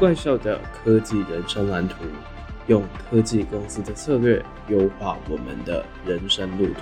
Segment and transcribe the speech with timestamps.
[0.00, 1.96] 怪兽的科技人生蓝图，
[2.68, 6.80] 用科技公司的策略优化我们的人生路途。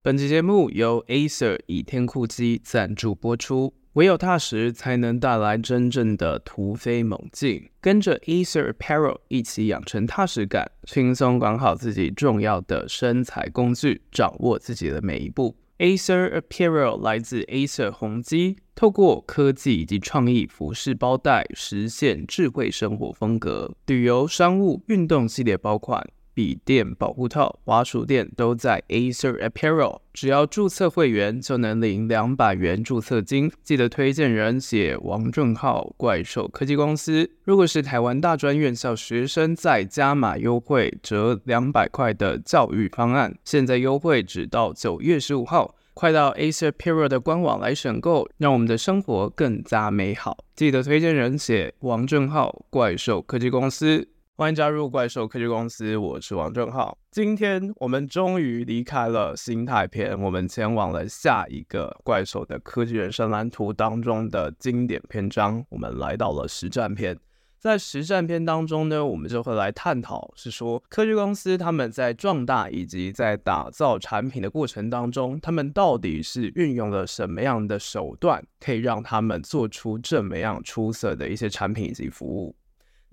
[0.00, 3.74] 本期节目由 Acer 倚天酷机赞助播出。
[3.94, 7.68] 唯有踏实，才能带来真正的突飞猛进。
[7.80, 15.56] 跟着 Acer Apparel 一起养成踏实感，轻松管好自己重要的身材工具，掌握自己的每一步。
[15.82, 23.74] Acer Apparel 来自 Acer 宏基，透过科技以及创意服饰包袋，实现智慧生活风格。
[23.86, 26.08] 旅游、商务、运动系列包款。
[26.34, 33.50] 笔电、保护套、滑鼠垫都在 Acer Apparel，只要注册会员就能领两百元注册金。
[33.62, 37.30] 记得推荐人写王正浩，怪兽科技公司。
[37.44, 50.44] 如果是台湾大专院校学生，再加码优惠折两百块的教育方案，现在优惠只到九月十五号，快到 Acer Apparel 的官网来选购，让我们的生活更加美好。
[50.56, 54.08] 记得推荐人写王正浩，怪兽科技公司。
[54.42, 56.98] 欢迎加入怪兽科技公司，我是王正浩。
[57.12, 67.16] 今天我们终于离开了心态篇，我们前往了下一个怪兽的科技人生蓝图当中的经典篇章，我们来到了实战篇。
[67.60, 82.56] 在实战篇当中呢，我们就会来探讨，是说科技公司他们在壮大以及在打造产品的过程当中，他们到底是运用了什么样的手段，可以让他们做出这么样出色的一些产品以及服务。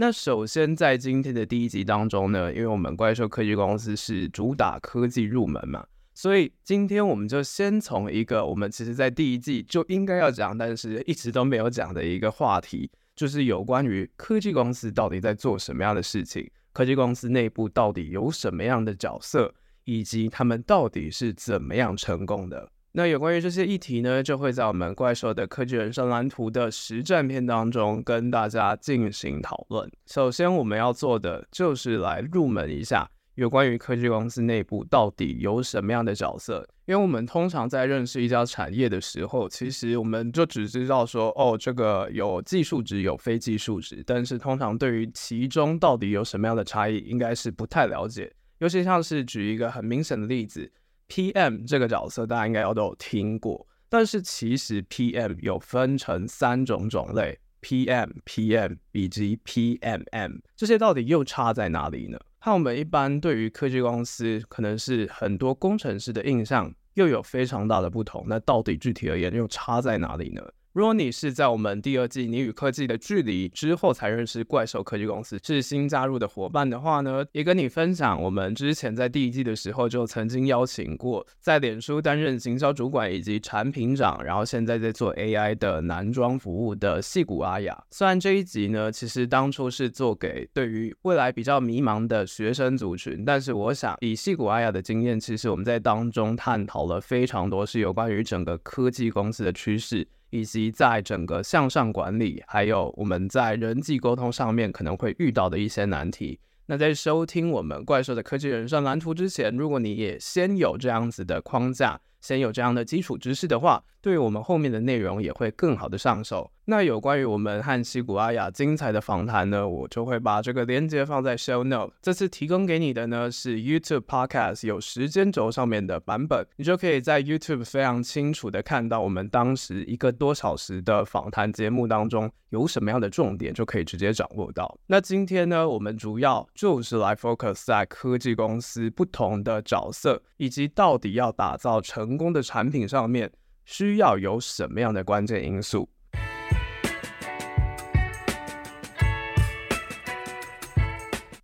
[0.02, 19.54] 那首先在今天的第一集当中呢，因为我们怪兽科技公司是主打科技入门嘛，所以今天我们就先从一个我们其实在第一季就应该要讲，但是一直都没有讲的一个话题，就是有关于科技公司到底在做什么样的事情，科技公司内部到底有什么样的角色，
[19.84, 22.72] 以及他们到底是怎么样成功的。
[22.92, 29.88] 那有关于这些议题呢，就会在我们怪兽的科技人生蓝图的实战片当中跟大家进行讨论。
[30.08, 36.68] 首先，我们要做的就是来入门一下有关于科技公司内部到底有什么样的角色。
[36.88, 48.34] 因为我们通常在认识一家产业的时候，其实我们就只知道说，哦，这个有技术值，有非技术值，但是通常对于其中到底有什么样的差异，应该是不太了解。
[48.58, 50.72] 尤其像是举一个很明显的例子。
[51.10, 62.20] PM 这个角色大家应该都有听过，但是其实 PM 有分成三种种类，PM、PM 以及 PMM，这些到底又差在哪里呢？
[62.38, 70.42] 和我们一般对于科技公司可能是很多工程师的印象又有非常大的不同，那到底具体而言又差在哪里呢？
[70.72, 87.84] 如果你是在我们第二季《你与科技的距离》之后才认识怪兽科技公司，是新加入的伙伴的话呢，也跟你分享，我们之前在第一季的时候就曾经邀请过在脸书担任行销主管以及产品长，然后现在在做 AI 的男装服务的矽谷阿雅。
[87.90, 100.08] 虽然这一集呢，其实当初是做给对于未来比较迷茫的学生族群，但是我想以矽谷阿雅的经验，其实我们在当中探讨了非常多是有关于整个科技公司的趋势。
[100.30, 106.40] 以及在整个向上管理，还有我们在人际沟通上面可能会遇到的一些难题。
[106.68, 116.52] 那在收听我们怪兽的科技人生蓝图之前，如果你也先有这样子的框架，先有这样的基础知识的话，对于我们后面的内容也会更好的上手。
[116.66, 121.92] 那有关于我们和西古阿雅精彩的访谈呢，我就会把这个链接放在 show note。
[122.00, 134.78] 这次提供给你的呢是 YouTube Podcast 有时间轴上面的版本，你就可以在 YouTube 非常清楚的看到我们当时一个多小时的访谈节目当中有什么样的重点，就可以直接掌握到。
[134.86, 143.32] 那今天呢，我们主要就是来 focus 在科技公司不同的角色，以及到底要打造成成功的产品上面
[143.66, 145.88] 需要有什么样的关键因素。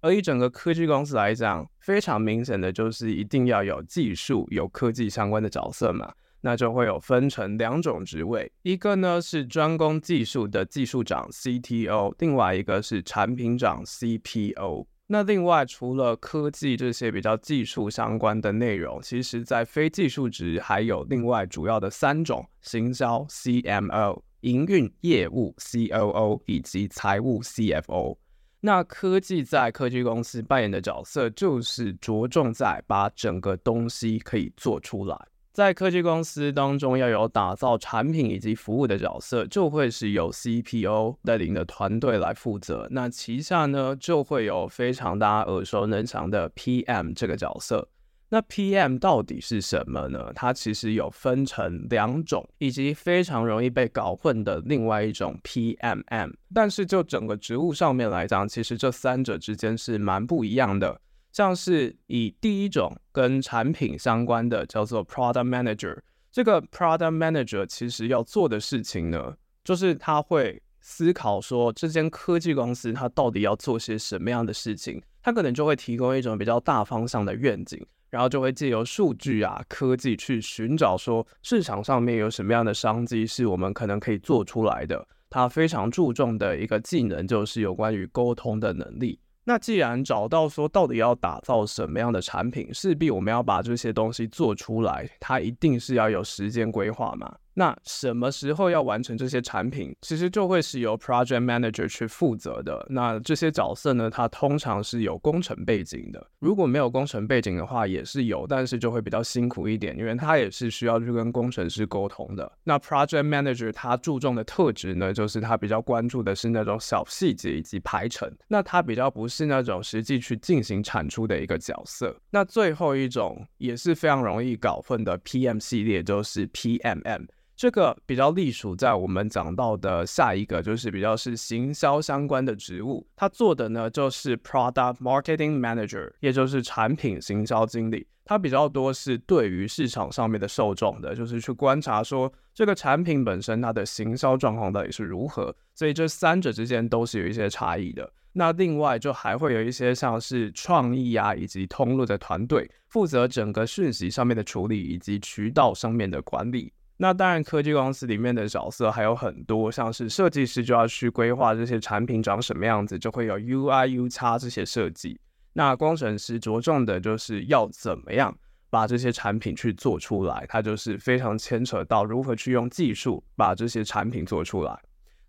[0.01, 6.11] 而以整个科技公司来讲，非常明显的就是一定要有技术、有科技相关的角色嘛，
[6.41, 14.87] 那就会有分成两种职位，一个呢是专攻技术的技术长 CTO，另外一个是产品长 CPO。
[15.07, 28.17] 那另外除了科技这些比较技术相关的内容，其实在非技术职还有另外主要的三种：行销 CMO、营运业务 COO 以及财务 CFO。
[28.59, 35.15] 那科技在科技公司扮演的角色，就是着重在把整个东西可以做出来。
[35.55, 42.85] 在科技公司当中，要有打造产品以及服务的角色，就会是由 CPO 带领的团队来负责。
[42.91, 47.87] 那旗下呢，就会有非常大家耳熟能详的 PM 这个角色。
[48.27, 50.29] 那 PM 到底是什么呢？
[50.35, 56.33] 它其实有分成两种，以及非常容易被搞混的另外一种 PMM。
[56.53, 60.99] 但是就整个职务上面来讲，其实这三者之间是蛮不一样的。
[61.35, 65.99] 像是以第一种跟产品相关的叫做 Product Manager，
[66.31, 77.85] 这个 Product Manager 其实要做的事情呢，就是他会思考说这间科技公司它到底要做些什么样的事情，他可能就会提供一种比较大方向的愿景。
[78.09, 85.05] 然后就会借由数据啊、科技去寻找说市场上面有什么样的商机是我们可能可以做出来的。
[85.29, 89.19] 他非常注重的一个技能就是有关于沟通的能力。
[89.47, 97.35] 那既然找到说到底要打造什么样的产品，势必我们要把这些东西做出来，它一定是要有时间规划嘛。
[97.57, 102.85] 那什么时候要完成这些产品，其实就会是由 project manager 去负责的。
[102.89, 106.29] 那这些角色呢，他通常是有工程背景的。
[106.39, 112.51] 如果没有工程背景的话，也是有，但是就会比较辛苦一点，因为他也是需要去跟工程师沟通的。
[112.65, 118.29] 那 project manager 他注重的特质呢，就是他比较关注的是那种小细节以及排程。
[118.49, 122.13] 那他比较不是那种实际去进行产出的一个角色。
[122.29, 127.27] 那最后一种也是非常容易搞混的 PM 系列，就是 PMM。
[127.55, 133.07] 这个比较隶属在我们讲到的下一个，就是比较是行销相关的职务。
[133.15, 138.07] 他做的呢，就是 Product Marketing Manager，也就是产品行销经理。
[138.25, 145.55] 他比较多是对于市场上面的受众的，就是去观察说这个产品本身它的行销状况到底是如何。
[145.75, 148.11] 所以这三者之间都是有一些差异的。
[148.33, 156.73] 那另外就还会有一些像是创意啊，以及通路的团队，负责整个讯息上面的处理，以及渠道上面的管理。
[156.97, 165.19] 那当然，科技公司里面的角色还有很多，像是设计师就要去规划这些产品长什么样子，就会有 UI、UX 这些设计。
[165.51, 168.33] 那工程师着重的就是要怎么样
[168.69, 174.79] 把这些产品去做出来，它就是非常牵扯到如何去用技术把这些产品做出来。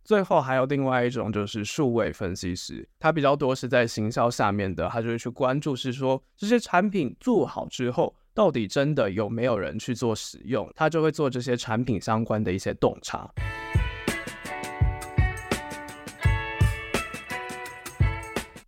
[0.04, 8.14] 最后还有另外一种就是数位分析师，他比较多是在行销下面的，他就会去关注是说这些产品做好之后。
[8.36, 10.70] 到底真的有没有人去做使用？
[10.76, 13.26] 他就会做这些产品相关的一些洞察。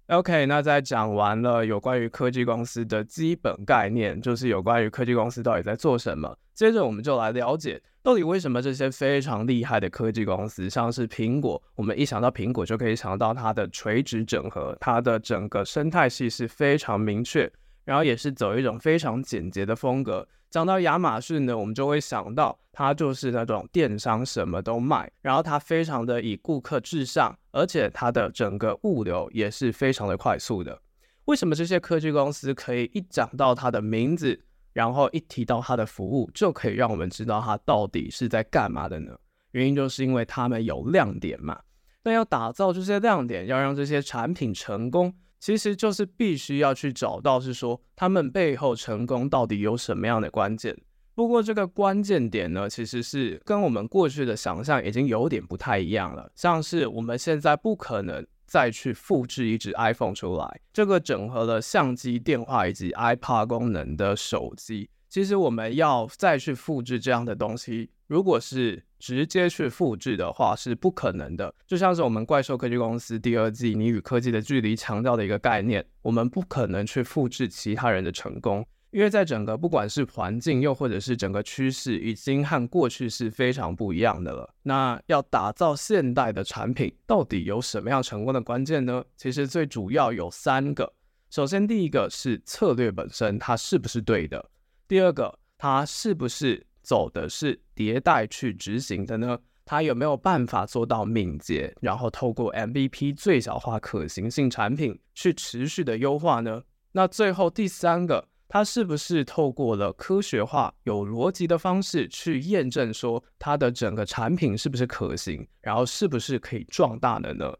[0.07, 6.35] OK，那在讲完了有关于科技公司的基本概念，就是有关于科技公司到底在做什么。
[6.55, 17.53] 接着我们就来了解，到底为什么这些非常厉害的科技公司，像是苹果，我们一想到苹果就可以想到它的垂直整合，它的整个生态系是非常明确。
[17.89, 20.29] 然后也是走一种非常简洁的风格。
[20.51, 30.79] 讲到亚马逊呢，我们就会想到它就是那种电商什么都卖，然后它非常的以顾客至上，而且它的整个物流也是非常的快速的。
[31.25, 34.39] 为什么这些科技公司可以一讲到它的名字，
[34.75, 39.17] 然后一提到它的服务，就可以让我们知道它到底是在干嘛的呢？
[39.53, 41.59] 原因就是因为他们有亮点嘛。
[42.05, 45.15] 那要打造这些亮点，要让这些产品成功。
[45.41, 50.77] 其实就是必须要去找到，是说他们背后成功到底有什么样的关键。
[51.15, 56.31] 不过这个关键点呢，其实是跟我们过去的想象已经有点不太一样了。
[56.37, 64.89] 像是我们现在不可能再去复制一只 iPhone 出来，这个整合了相机、电话以及 iPad 功能的手机。
[65.09, 71.55] 其实我们要再去复制这样的东西，如果是直接去复制的话，是不可能的。
[71.67, 84.55] 就像是我们怪兽科技公司第二季《你与科技的距离》强调的一个概念，我们不可能去复制其他人的成功，因为在整个不管是环境，又或者是整个趋势，已经和过去是非常不一样的了。
[84.63, 89.05] 那要打造现代的产品，到底有什么样成功的关键呢？
[89.17, 90.93] 其实最主要有三个。
[91.31, 94.51] 首先，第一个是策略本身，它是不是对的？
[94.89, 99.39] 第二个，它是不是走的是迭代去执行的呢？
[99.67, 106.63] 它有没有办法做到敏捷，然后透过 MVP 最小化可行性产品去持续的优化呢？
[106.93, 117.53] 那最后第三个，它是不是透过了科学化、有逻辑的方式去验证说它的整个产品是不是可行，然后是不是可以壮大的呢？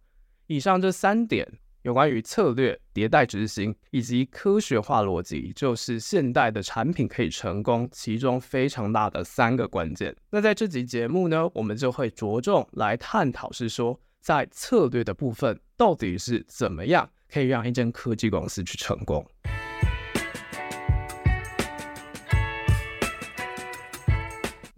[0.47, 1.47] 以上这三点。
[1.83, 10.15] 有关于策略、迭代执行以及科学化逻辑，就是现代的产品可以成功其中非常大的三个关键。
[10.31, 19.25] 那在这集节目呢，我们就会着重来探讨，是说在策略的部分，到底是怎么样可以让一间科技公司去成功。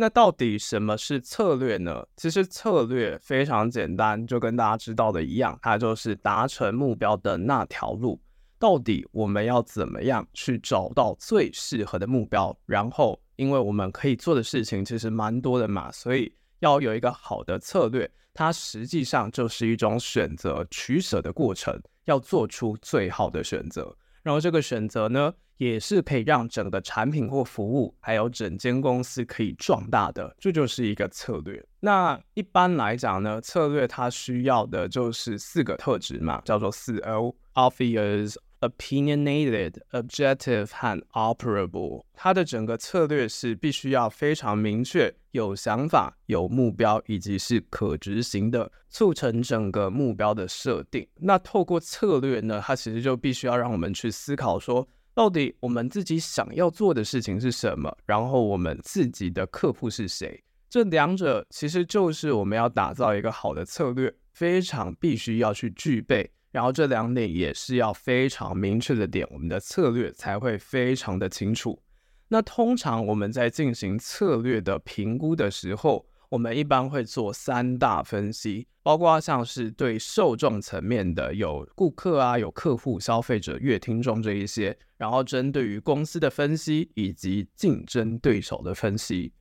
[0.00, 2.02] 那到底什么是策略呢？
[2.16, 8.18] 其实策略非常简单，就跟大家知道的一样，它就是达成目标的那条路。
[8.58, 12.58] 到底我们要怎么样去找到最适合的目标？
[12.64, 23.94] 然后，因为我们可以做的事情其实蛮多的嘛，所以要有一个好的策略，它实际上就是一种选择取舍的过程，要做出最好的选择。
[24.22, 31.64] 然后这个选择呢，也是可以让整个产品或服务，还有整间公司可以壮大的，这就是一个策略。
[31.80, 38.36] 那一般来讲呢，策略它需要的就是四个特质嘛，叫做四 O：Obvious。
[38.60, 51.08] Opinionated, objective 和 operable，它的整个策略是必须要非常明确、有想法、有目标，以及是可执行的，促成整个目标的设定。
[51.16, 60.44] 那透过策略呢，它其实就必须要让我们去思考说，到底我们自己想要做的事情是什么，然后我们自己的客户是谁。
[60.68, 66.30] 这两者其实就是我们要打造一个好的策略，非常必须要去具备。
[66.50, 71.80] 然后这两点也是要非常明确的点，我们的策略才会非常的清楚。
[72.28, 89.32] 那通常我们在进行策略的评估的时候，我们一般会做三大分析，包括像是对受众层面的，有顾客啊、有客户、消费者、阅听众这一些，然后针对于公司的分析以及竞争对手的分析。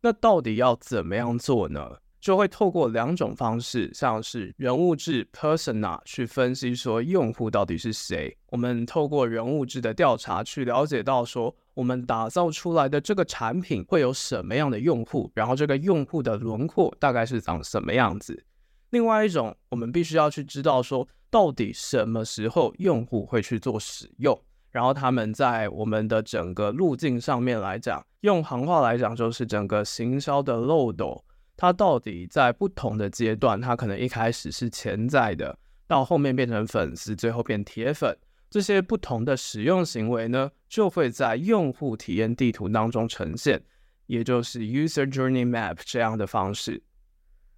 [0.00, 1.98] 那到底要怎么样做呢？
[2.20, 8.36] 就会透过两种方式，像是人物志 （persona） 去分析说用户到底是谁。
[8.48, 18.44] 我们透过人物志的调查去了解到说，我们打造出来的这个产品会有什么样的用户，然后这个用户的轮廓大概是长什么样子。
[18.90, 24.36] 另外一种，我们必须要去知道说，到底什么时候用户会去做使用，
[24.70, 31.22] 然后他们在我们的整个路径上面来讲，用行话来讲就是整个行销的漏斗。
[31.60, 38.16] 它到底在不同的阶段，它可能一开始是潜在的，到后面变成粉丝，最后变铁粉，
[38.48, 43.60] 这些不同的使用行为呢，就会在用户体验地图当中呈现，
[44.06, 46.80] 也就是 User Journey Map 这样的方式。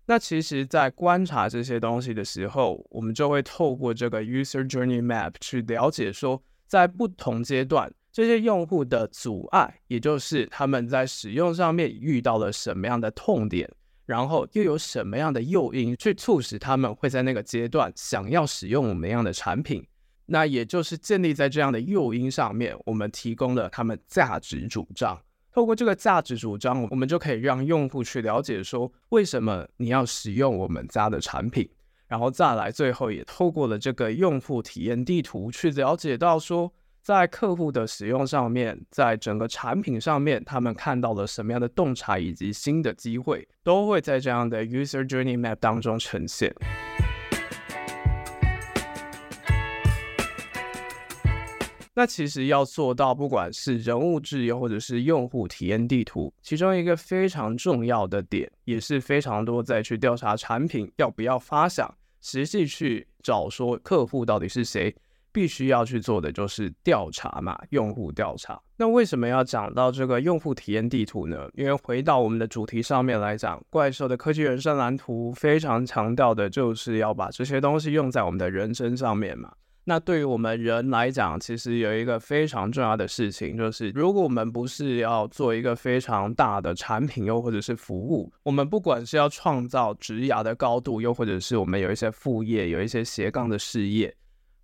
[0.06, 13.70] 那其实，在观察这些东西的时候，我们就会透过这个 User Journey Map 去了解说，在不同阶段，这些用户的阻碍，也就是他们在使用上面遇到了什么样的痛点。
[14.10, 19.86] 然后又有什么样的诱因去促使他们会在那个阶段想要使用我们样的产品？
[20.26, 25.16] 那也就是建立在这样的诱因上面，我们提供了他们价值主张。
[25.54, 31.70] 透过这个价值主张，我们就可以让用户去了解说，为什么你要使用我们家的产品。
[32.08, 36.72] 然后再来，最后也透过了这个用户体验地图去了解到说。
[37.02, 46.54] 在客户的使用上面，在整个产品上面，他们看到了什么样的洞察以及新的机会，都会在这样的 User Journey Map 当中呈现。
[51.94, 64.94] 那其实要做到，不管是人物志又或者是用户体验地图，其中一个非常重要的点，也是非常多在去调查产品要不要发想，实际去找说客户到底是谁。
[65.32, 68.60] 必须要去做的就是调查嘛，用户调查。
[68.76, 71.48] 那为什么要讲到这个用户体验地图呢？
[71.54, 79.52] 因为回到我们的主题上面来讲，怪兽的科技人生蓝图非常强调的就是要把这些东西用在我们的人生上面嘛。
[79.84, 94.14] 那对于我们人来讲，其实有一个非常重要的事情，就是如果我们不是要做一个非常大的产品，又或者是服务，我们不管是要创造职涯的高度，又或者是我们有一些副业，有一些斜杠的事业。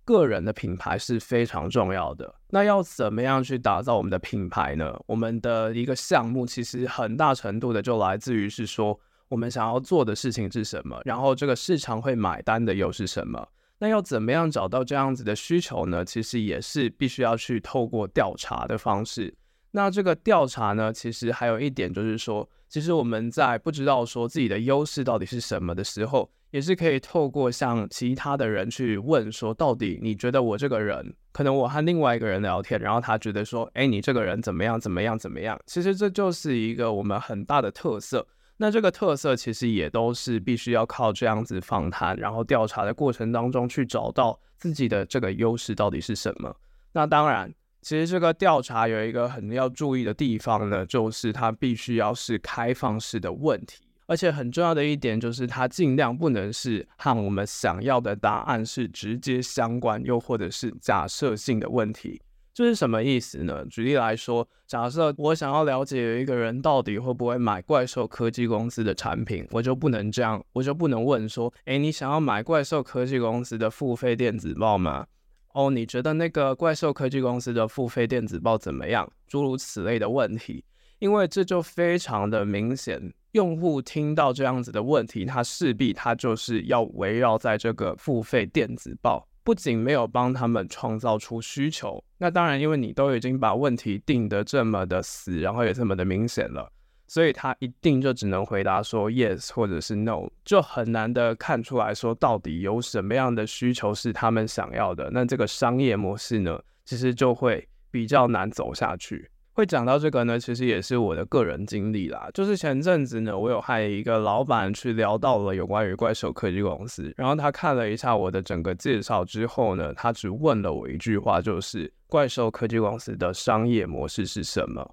[0.07, 2.33] 个人的品牌是非常重要的。
[2.49, 4.97] 那要怎么样去打造我们的品牌呢？
[5.05, 8.97] 我们的一个项目其实很大程度的就来自于是说，
[9.27, 13.45] 我们想要做的事情是什么，然后这个市场会买单的又是什么？
[13.79, 16.05] 那要怎么样找到这样子的需求呢？
[16.05, 19.35] 其实也是必须要去透过调查的方式。
[19.71, 35.59] 那这个调查呢，其实还有一点就是说，其实我们在不知道说自己的优势到底是什么的时候，也是可以透过向其他的人去问说，到底你觉得我这个人，可能我和另外一个人聊天，然后他觉得说，哎，你这个人怎么样怎么样怎么样？
[35.65, 38.25] 其实这就是一个我们很大的特色。
[38.59, 46.55] 那这个特色其实也都是必须要靠这样子访谈，然后调查的过程当中去找到自己的这个优势到底是什么。
[46.91, 47.53] 那当然，
[47.87, 53.77] 其实这个调查有一个很要注意的地方呢，就是它必须要是开放式的问题。
[54.07, 62.21] 而且很重要的一点就是，它尽量不能是和我们想要的答案是直接相关，又或者是假设性的问题。
[62.53, 63.65] 这是什么意思呢？
[63.67, 75.07] 举例来说，假设我想要了解一个人到底会不会买怪兽科技公司的产品，我就不能这样，我就不能问说，诶，你想要买怪兽科技公司的付费电子报吗？
[75.53, 79.11] 哦，你觉得那个怪兽科技公司的付费电子报怎么样？
[79.27, 80.63] 诸如此类的问题，
[80.99, 89.27] 因为这就非常的明显，用户听到这样子的问题，他势必他就是要围绕在这个付费电子报。
[89.43, 96.69] 不仅没有帮他们创造出需求，那当然，因为你都已经把问题定得这么的死，然后也这么的明显了，
[97.07, 105.09] 所以他一定就只能回答说 yes 或者是 no，就很难的看出来说到底有什么样的需求是他们想要的。
[105.11, 109.29] 那这个商业模式呢，其实就会比较难走下去。
[109.53, 112.29] 会讲到这个呢，其实也是我的个人经历啦。
[112.31, 124.87] 就是前阵子呢，我有和一个老板去聊到了有关于怪兽科技公司，然后他看了一下我的整个介绍之后呢，他只问了我一句话，就是怪兽科技公司的商业模式是什么？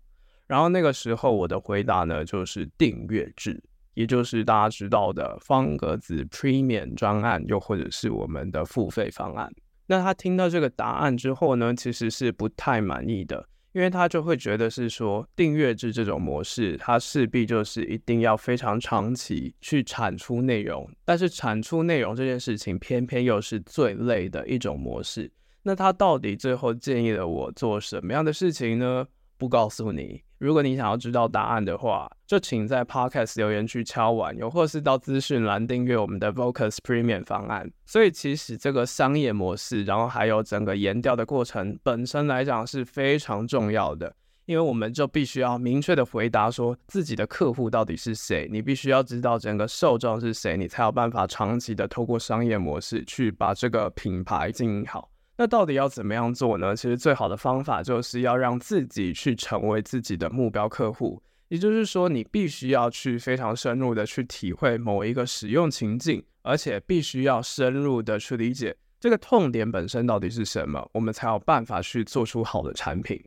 [0.46, 3.62] 然后那个时候我的回答呢，就是订阅制，
[3.94, 9.52] 也就是大家知道的方格子 Premium 专案，又或者是我们的付费方案。
[9.86, 13.48] 那他听到这个答案之后呢，其实是不太满意的。
[13.72, 25.28] 因为他就会觉得是说订阅制这种模式，它势必就是一定要非常长期去产出内容，但是产出内容这件事情偏偏又是最累的一种模式。
[25.64, 29.04] 那他到底最后建议了我做什么样的事情呢？
[29.36, 30.22] 不告诉你。
[30.44, 37.66] 如果你想要知道答案的话，就请在 Podcast 留言区敲完，又或是到资讯栏订阅我们的 Vocus Premium 方案。
[37.86, 55.08] 所以其实这个商业模式，然后还有整个研调的过程本身来讲是非常重要的，因为我们就必须要明确的回答说自己的客户到底是谁，你必须要知道整个受众是谁，你才有办法长期的透过商业模式去把这个品牌经营好。
[55.36, 56.76] 那到底要怎么样做呢？
[56.76, 73.20] 其实最好的方法就是要让自己去成为自己的目标客户，也就是说，你必须要去非常深入的去体会某一个使用情境，而且必须要深入的去理解这个痛点本身到底是什么，我们才有办法去做出好的产品。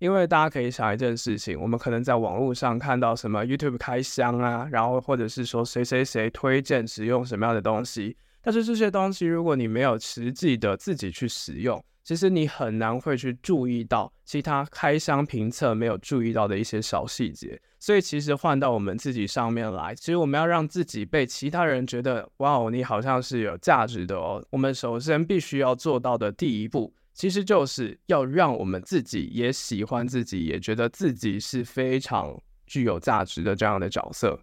[0.00, 8.16] 因为大家可以想一件事情，我们可能在网络上看到什么 YouTube 开箱啊，然后或者是说谁谁谁推荐使用什么样的东西。
[8.40, 17.60] 但是这些东西，如果你没有实际的自己去使用，其实你很难会去注意到其他开箱评测没有注意到的一些小细节。
[17.78, 24.42] 所以其实换到我们自己上面来，其实我们要让自己被其他人觉得，哇哦，你好像是有价值的哦。
[24.48, 34.38] 我们首先必须要做到的第一步，其实就是要让我们自己也喜欢自己，也觉得自己是非常具有价值的这样的角色。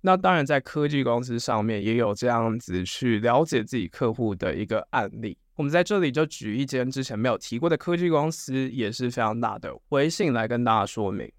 [0.00, 5.36] 那当然，在科技公司上面也有这样子去了解自己客户的一个案例。
[5.56, 11.30] 我们在这里就举一间之前没有提过的科技公司，也是非常大的微信来跟大家说明。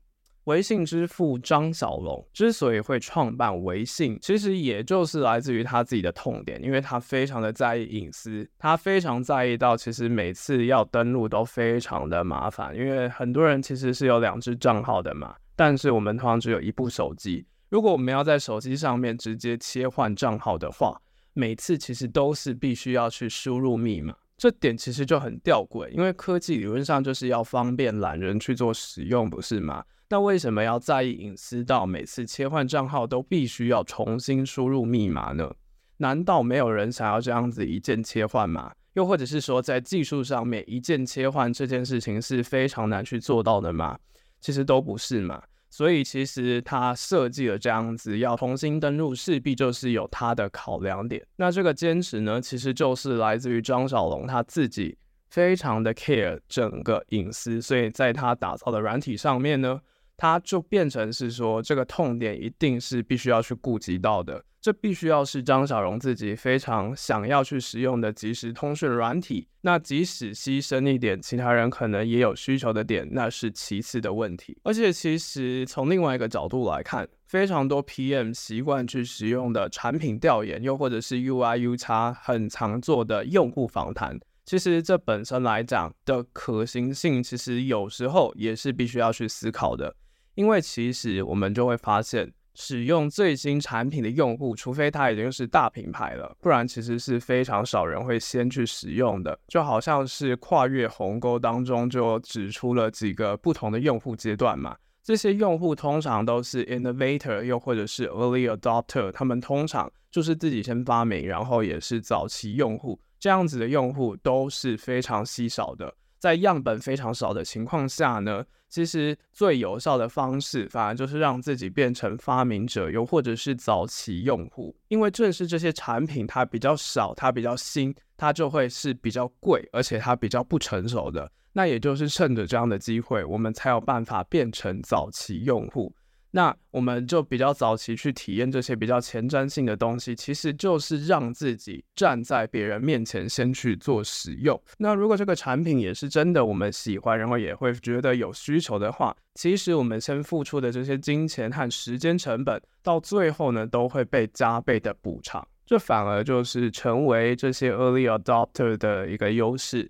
[0.50, 17.46] 微信之父张小龙之所以会创办微信，其实也就是来自于他自己的痛点，因为他非常的在意隐私，他非常在意到其实每次要登录都非常的麻烦，因为很多人其实是有两只账号的嘛，但是我们通常只有一部手机。
[17.70, 21.00] 如果我们要在手机上面直接切换账号的话，
[21.34, 29.84] 每次其实都是必须要去输入密码，这点其实就很吊诡，因为科技理论上就是要方便懒人去做使用，不是吗？
[30.12, 35.54] 那为什么要在意隐私到每次切换账号都必须要重新输入密码呢？
[35.98, 38.72] 难道没有人想要这样子一键切换吗？
[38.94, 44.00] 又或者是说，在技术上面一键切换这件事情是非常难去做到的吗？
[44.42, 45.44] 其实都不是嘛。
[45.70, 51.24] 所以其实他设计了这样子要重新登录，势必就是有他的考量点。
[51.36, 54.98] 那这个坚持呢，其实就是来自于张小龙他自己
[55.30, 59.80] 非常的 care 整个隐私，所以在他打造的软体上面呢，
[60.20, 64.44] 他就变成是说这个痛点一定是必须要去顾及到的。
[64.62, 69.48] 这必须要是张小龙自己非常想要去使用的即时通讯软体。
[69.62, 74.58] 那即使牺牲一点其他人可能也有需求的点，那是其次的问题。
[74.64, 89.96] 而且其实从另外一个角度来看，非常多 PM 习惯去使用的产品调研，又或者是 UI UX 很常做的用户访谈，其实这本身来讲的可行性，其实有时候也是必须要去思考的。
[90.36, 92.32] 因为其实我们就会发现。
[92.56, 99.40] 使用最新产品的用户，除非他已经是大品牌了，不然其实是非常少人会先去使用的。
[99.48, 104.76] 就好像是跨越鸿沟当中就指出了几个不同的用户阶段嘛。
[105.02, 115.94] 这些用户通常都是 innovator，又或者是 early adopter，他们通常就是自己先发明，然后也是早期用户，这样子的用户都是非常稀少的。
[116.20, 124.76] 在样本非常少的情况下呢，其实最有效的方式，反而就是让自己变成发明者，又或者是早期用户。
[124.90, 131.32] 因为正是这些产品，它比较少，它比较新，它就会是比较贵，而且它比较不成熟的。
[131.54, 135.92] 那也就是趁着这样的机会，我们才有办法变成早期用户。
[136.32, 144.62] 那我们就比较早期去体验这些比较前瞻性的东西，其实就是让自己站在别人面前先去做使用。
[144.78, 155.48] 那如果这个产品也是真的我们喜欢，然后也会觉得有需求的话，其实我们先付出的这些金钱和时间成本，到最后呢都会被加倍的补偿。
[155.66, 159.90] 这反而就是成为这些 early adopter 的一个优势。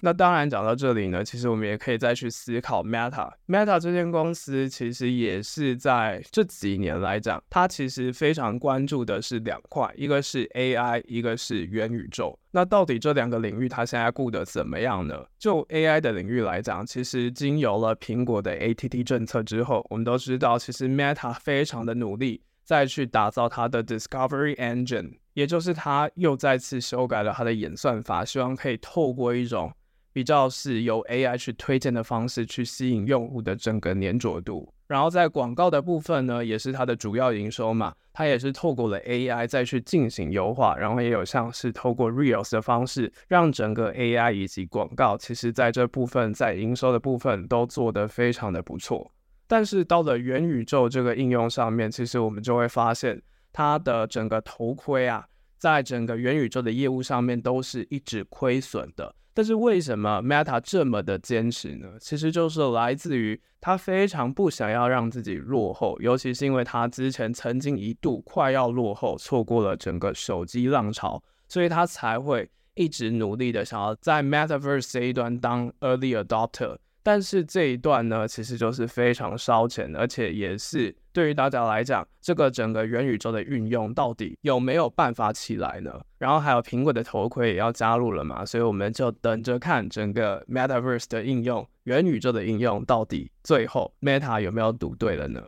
[0.00, 3.32] 那当然，讲到这里呢，其实我们也可以再去思考 Meta。
[3.46, 12.38] Meta 这间公司其实也是在这几年来讲，它其实非常关注的是两块，一个是 AI，一个是元宇宙。
[12.52, 15.24] 那到底这两个领域它现在顾得怎么样呢？
[15.38, 29.72] 就 AI 的领域来讲，其实经由了苹果的 ATT 政策之后，我们都知道，其实 Meta 非常的努力再去打造它的 Discovery Engine，也就是它又再次修改了它的演算法，希望可以透过一种
[30.12, 49.12] 比较是由 AI 去推荐的方式去吸引用户的整个粘着度，然后在广告的部分呢，也是它的主要营收嘛，它也是透过了 AI 再去进行优化，然后也有像是透过 Reels 的方式，让整个 AI 以及广告，其实在这部分在营收的部分都做得非常的不错。
[49.46, 55.26] 但是到了元宇宙这个应用上面，其实我们就会发现它的整个头盔啊，
[55.58, 59.14] 在整个元宇宙的业务上面都是一直亏损的。
[59.34, 61.86] 但是为什么 Meta 这么的坚持呢？
[62.00, 76.78] 其实就是来自于他非常不想要让自己落后，尤其是因为他之前曾经一度快要落后，错过了整个手机浪潮，所以他才会一直努力的想要在 Metaverse 这一端当 Early Adopter。
[77.08, 85.90] 但是这一段呢，其实就是非常烧钱，而且也是对于大家来讲，这个整个元宇宙的运用到底有没有办法起来呢？
[86.18, 95.42] 然后还有苹果的头盔也要加入了嘛，所以我们就等着看整个 Metaverse 的应用，元宇宙的应用到底最后 Meta 有没有赌对了呢？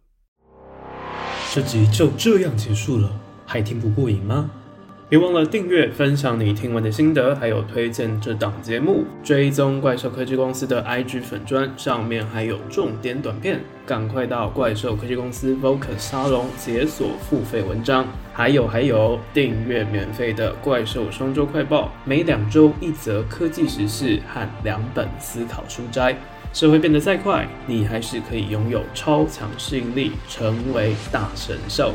[1.53, 4.51] 这集就这样结束了，还听不过瘾吗？
[5.11, 18.07] 别忘了订阅、分享你听完的心得，还有推荐这档节目，追踪怪兽科技公司的 IG 粉砖，上面还有重点短片，赶快到怪兽科技公司 Vocus 沙龙解锁付费文章。
[18.33, 26.17] 还有还有，订阅免费的怪兽双周快报，每两周一则科技时事和两本思考书斋。
[26.53, 31.95] 社会变得再快，你还是可以拥有超强适应力，成为大神兽。